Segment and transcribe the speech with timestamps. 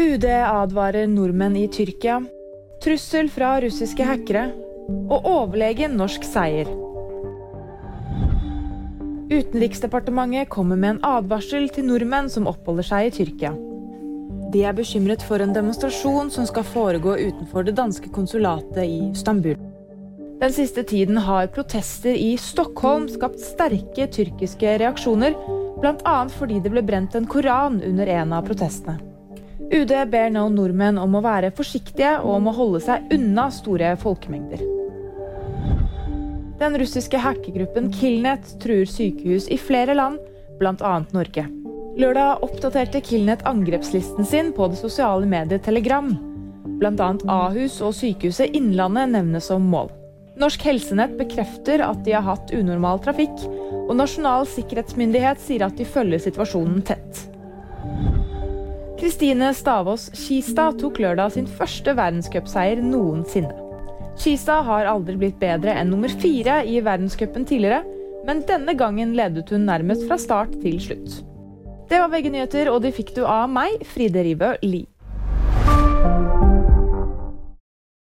[0.00, 2.22] UD advarer nordmenn i Tyrkia.
[2.80, 4.46] Trussel fra russiske hackere.
[5.12, 6.70] Og overlegen norsk seier.
[9.28, 13.50] Utenriksdepartementet kommer med en advarsel til nordmenn som oppholder seg i Tyrkia.
[14.54, 19.60] De er bekymret for en demonstrasjon som skal foregå utenfor det danske konsulatet i Istanbul.
[20.40, 25.36] Den siste tiden har protester i Stockholm skapt sterke tyrkiske reaksjoner,
[25.84, 26.18] bl.a.
[26.40, 29.09] fordi det ble brent en koran under en av protestene.
[29.68, 33.92] UD ber nå nordmenn om å være forsiktige og om å holde seg unna store
[34.00, 34.64] folkemengder.
[36.60, 40.18] Den russiske hackergruppen Killnet truer sykehus i flere land,
[40.60, 40.96] bl.a.
[41.14, 41.46] Norge.
[42.00, 46.12] Lørdag oppdaterte Killnet angrepslisten sin på det sosiale mediet Telegram.
[46.80, 47.08] Bl.a.
[47.28, 49.90] Ahus og Sykehuset Innlandet nevnes som mål.
[50.40, 53.34] Norsk Helsenett bekrefter at de har hatt unormal trafikk,
[53.88, 57.24] og Nasjonal sikkerhetsmyndighet sier at de følger situasjonen tett.
[59.00, 63.54] Kristine Stavås Skistad tok lørdag sin første verdenscupseier noensinne.
[64.20, 67.80] Skistad har aldri blitt bedre enn nummer fire i verdenscupen tidligere,
[68.28, 71.22] men denne gangen ledet hun nærmest fra start til slutt.
[71.88, 74.84] Det var VG nyheter, og de fikk du av meg, Fride Ribø Lie.